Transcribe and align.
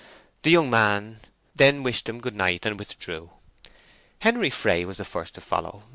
The 0.41 0.49
young 0.49 0.71
man 0.71 1.19
then 1.53 1.83
wished 1.83 2.05
them 2.05 2.21
good 2.21 2.35
night 2.35 2.65
and 2.65 2.79
withdrew. 2.79 3.29
Henery 4.21 4.49
Fray 4.49 4.83
was 4.83 4.97
the 4.97 5.05
first 5.05 5.35
to 5.35 5.41
follow. 5.41 5.83